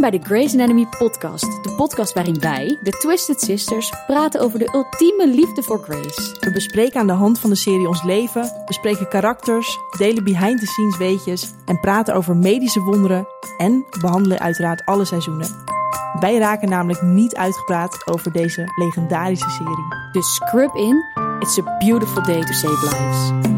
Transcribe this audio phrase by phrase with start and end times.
[0.00, 1.62] Welkom bij de Grace Anatomy podcast.
[1.62, 6.36] De podcast waarin wij, de Twisted Sisters, praten over de ultieme liefde voor Grace.
[6.40, 11.52] We bespreken aan de hand van de serie ons leven, bespreken karakters, delen behind-the-scenes weetjes
[11.64, 13.26] en praten over medische wonderen
[13.56, 15.64] en behandelen uiteraard alle seizoenen.
[16.20, 20.12] Wij raken namelijk niet uitgepraat over deze legendarische serie.
[20.12, 21.04] Dus scrub in,
[21.40, 23.57] it's a beautiful day to save lives.